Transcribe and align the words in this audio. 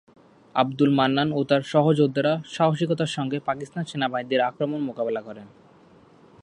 আবদুল 0.55 0.91
মান্নান 0.93 1.29
ও 1.31 1.39
তার 1.43 1.61
সহযোদ্ধারা 1.63 2.33
সাহসিকতার 2.53 3.11
সঙ্গে 3.11 3.37
পাকিস্তান 3.39 3.83
সেনাবাহিনীর 3.85 4.41
আক্রমণ 4.41 4.79
মোকাবিলা 4.81 5.21
করেন। 5.21 5.47